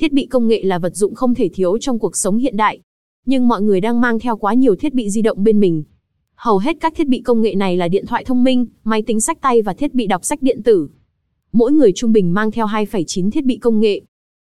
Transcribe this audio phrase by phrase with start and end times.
[0.00, 2.78] Thiết bị công nghệ là vật dụng không thể thiếu trong cuộc sống hiện đại.
[3.26, 5.82] Nhưng mọi người đang mang theo quá nhiều thiết bị di động bên mình.
[6.34, 9.20] Hầu hết các thiết bị công nghệ này là điện thoại thông minh, máy tính
[9.20, 10.88] sách tay và thiết bị đọc sách điện tử.
[11.52, 14.00] Mỗi người trung bình mang theo 2,9 thiết bị công nghệ.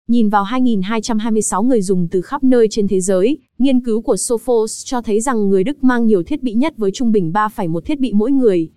[0.08, 4.84] Nhìn vào 2.226 người dùng từ khắp nơi trên thế giới, nghiên cứu của Sophos
[4.84, 8.00] cho thấy rằng người Đức mang nhiều thiết bị nhất với trung bình 3,1 thiết
[8.00, 8.68] bị mỗi người.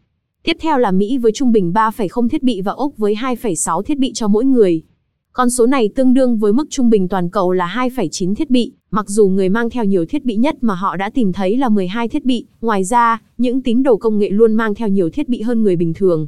[0.43, 3.97] Tiếp theo là Mỹ với trung bình 3,0 thiết bị và Úc với 2,6 thiết
[3.97, 4.83] bị cho mỗi người.
[5.33, 8.73] Con số này tương đương với mức trung bình toàn cầu là 2,9 thiết bị,
[8.91, 11.69] mặc dù người mang theo nhiều thiết bị nhất mà họ đã tìm thấy là
[11.69, 12.45] 12 thiết bị.
[12.61, 15.75] Ngoài ra, những tín đồ công nghệ luôn mang theo nhiều thiết bị hơn người
[15.75, 16.27] bình thường.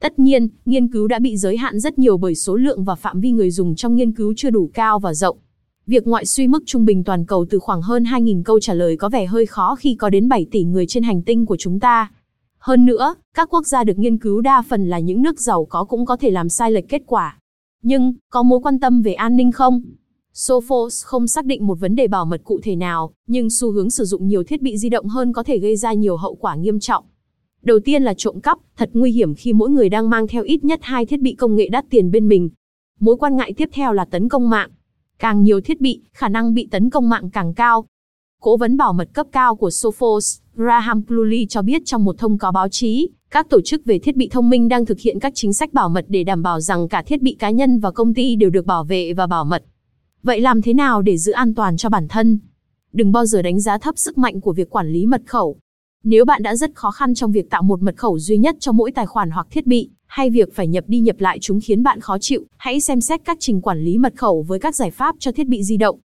[0.00, 3.20] Tất nhiên, nghiên cứu đã bị giới hạn rất nhiều bởi số lượng và phạm
[3.20, 5.36] vi người dùng trong nghiên cứu chưa đủ cao và rộng.
[5.86, 8.96] Việc ngoại suy mức trung bình toàn cầu từ khoảng hơn 2.000 câu trả lời
[8.96, 11.80] có vẻ hơi khó khi có đến 7 tỷ người trên hành tinh của chúng
[11.80, 12.10] ta.
[12.58, 15.84] Hơn nữa, các quốc gia được nghiên cứu đa phần là những nước giàu có
[15.84, 17.36] cũng có thể làm sai lệch kết quả.
[17.82, 19.82] Nhưng, có mối quan tâm về an ninh không?
[20.32, 23.90] Sophos không xác định một vấn đề bảo mật cụ thể nào, nhưng xu hướng
[23.90, 26.54] sử dụng nhiều thiết bị di động hơn có thể gây ra nhiều hậu quả
[26.54, 27.04] nghiêm trọng.
[27.62, 30.64] Đầu tiên là trộm cắp, thật nguy hiểm khi mỗi người đang mang theo ít
[30.64, 32.50] nhất hai thiết bị công nghệ đắt tiền bên mình.
[33.00, 34.70] Mối quan ngại tiếp theo là tấn công mạng.
[35.18, 37.84] Càng nhiều thiết bị, khả năng bị tấn công mạng càng cao.
[38.40, 42.38] Cố vấn bảo mật cấp cao của Sophos, Graham Cluley cho biết trong một thông
[42.38, 45.32] cáo báo chí, các tổ chức về thiết bị thông minh đang thực hiện các
[45.34, 48.14] chính sách bảo mật để đảm bảo rằng cả thiết bị cá nhân và công
[48.14, 49.64] ty đều được bảo vệ và bảo mật.
[50.22, 52.38] Vậy làm thế nào để giữ an toàn cho bản thân?
[52.92, 55.56] Đừng bao giờ đánh giá thấp sức mạnh của việc quản lý mật khẩu.
[56.04, 58.72] Nếu bạn đã rất khó khăn trong việc tạo một mật khẩu duy nhất cho
[58.72, 61.82] mỗi tài khoản hoặc thiết bị, hay việc phải nhập đi nhập lại chúng khiến
[61.82, 64.90] bạn khó chịu, hãy xem xét các trình quản lý mật khẩu với các giải
[64.90, 65.98] pháp cho thiết bị di động.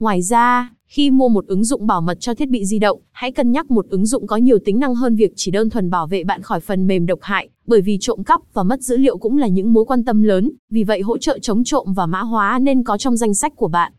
[0.00, 3.32] Ngoài ra, khi mua một ứng dụng bảo mật cho thiết bị di động, hãy
[3.32, 6.06] cân nhắc một ứng dụng có nhiều tính năng hơn việc chỉ đơn thuần bảo
[6.06, 9.18] vệ bạn khỏi phần mềm độc hại, bởi vì trộm cắp và mất dữ liệu
[9.18, 12.20] cũng là những mối quan tâm lớn, vì vậy hỗ trợ chống trộm và mã
[12.20, 13.92] hóa nên có trong danh sách của bạn.